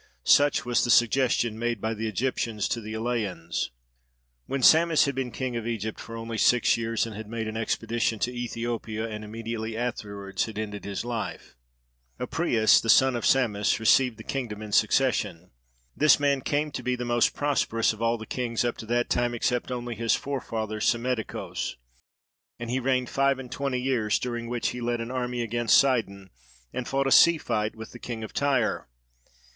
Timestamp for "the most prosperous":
16.95-17.93